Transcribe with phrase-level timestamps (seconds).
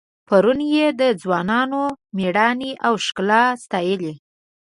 [0.27, 1.83] پرون یې د ځوانانو
[2.17, 4.13] میړانې او ښکلا ستایلې.